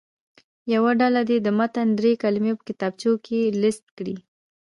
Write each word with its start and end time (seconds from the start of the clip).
یوه 0.73 0.91
ډله 1.01 1.21
دې 1.29 1.37
د 1.41 1.47
متن 1.57 1.87
دري 1.99 2.13
کلمې 2.23 2.51
په 2.57 2.63
کتابچو 2.69 3.11
کې 3.25 3.39
لیست 3.61 3.85
کړي. 3.97 4.15